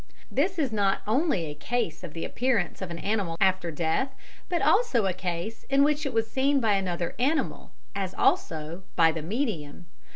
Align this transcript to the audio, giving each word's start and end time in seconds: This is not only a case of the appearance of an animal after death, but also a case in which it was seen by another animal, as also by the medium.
This 0.31 0.57
is 0.57 0.73
not 0.73 1.03
only 1.05 1.45
a 1.45 1.53
case 1.53 2.03
of 2.03 2.13
the 2.13 2.25
appearance 2.25 2.81
of 2.81 2.89
an 2.89 2.97
animal 2.97 3.37
after 3.39 3.69
death, 3.69 4.09
but 4.49 4.59
also 4.63 5.05
a 5.05 5.13
case 5.13 5.63
in 5.69 5.83
which 5.83 6.07
it 6.07 6.11
was 6.13 6.27
seen 6.27 6.59
by 6.59 6.73
another 6.73 7.13
animal, 7.19 7.71
as 7.95 8.15
also 8.15 8.81
by 8.95 9.11
the 9.11 9.21
medium. 9.21 9.85